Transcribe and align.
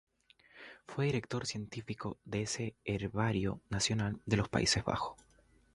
Fue 0.87 1.05
director 1.05 1.45
científico 1.45 2.17
de 2.25 2.41
ese 2.41 2.75
Herbario 2.83 3.61
Nacional 3.69 4.19
de 4.25 4.37
los 4.37 4.49
Países 4.49 4.83
Bajos. 4.83 5.15